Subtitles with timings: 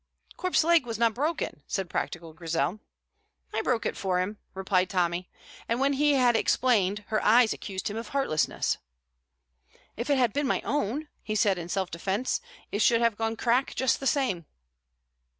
[0.35, 2.79] "Corp's leg was not broken," said practical Grizel.
[3.53, 5.29] "I broke it for him," replied Tommy;
[5.69, 8.79] and when he had explained, her eyes accused him of heartlessness.
[9.95, 12.41] "If it had been my own," he said, in self defence,
[12.71, 14.45] "it should have gone crack just the same."